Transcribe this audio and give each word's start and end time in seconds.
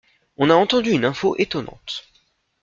On 0.39 0.49
a 0.49 0.55
entendu 0.55 0.89
une 0.89 1.05
info 1.05 1.35
étonnante. 1.37 2.09